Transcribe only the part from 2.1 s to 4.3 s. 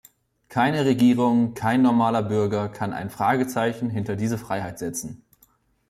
Bürger kann ein Fragezeichen hinter